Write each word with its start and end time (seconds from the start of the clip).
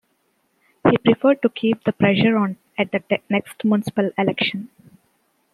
He 0.89 0.97
preferred 0.97 1.43
to 1.43 1.49
keep 1.49 1.83
the 1.83 1.91
pressure 1.93 2.35
on 2.35 2.57
at 2.75 2.91
the 2.91 3.03
next 3.29 3.63
municipal 3.63 4.09
election. 4.17 4.69